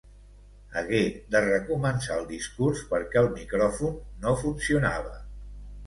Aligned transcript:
Hagué 0.79 1.01
de 1.35 1.41
recomençar 1.45 2.17
el 2.23 2.27
discurs 2.33 2.83
perquè 2.95 3.23
el 3.25 3.31
micròfon 3.39 4.05
no 4.25 4.39
funcionava. 4.45 5.19